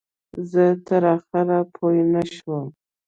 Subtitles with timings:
[0.51, 2.67] زه تر آخره پوی نه شوم.